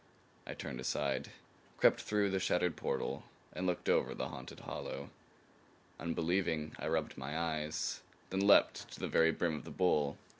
I 0.47 0.55
turned 0.55 0.79
aside, 0.79 1.29
crept 1.77 2.01
through 2.01 2.31
the 2.31 2.39
shattered 2.39 2.75
portal 2.75 3.25
and 3.53 3.67
looked 3.67 3.87
over 3.87 4.15
the 4.15 4.29
haunted 4.29 4.61
hollow. 4.61 5.11
Unbelieving, 5.99 6.75
I 6.79 6.87
rubbed 6.87 7.19
my 7.19 7.37
eyes; 7.37 8.01
then 8.31 8.39
leaped 8.47 8.89
to 8.93 8.99
the 8.99 9.07
very 9.07 9.29
brim 9.29 9.53
of 9.53 9.63
the 9.63 9.69
bowl. 9.69 10.17